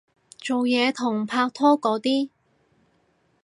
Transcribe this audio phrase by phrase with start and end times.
[0.39, 2.31] 做嘢同拍拖嗰啲